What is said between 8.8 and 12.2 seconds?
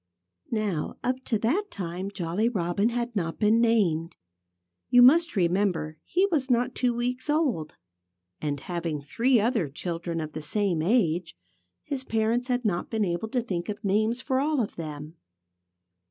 three other children of the same age, his